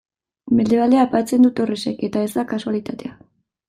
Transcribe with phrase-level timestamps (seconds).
[0.59, 3.19] Mendebaldea aipatzen du Torresek, eta ez da kasualitatea.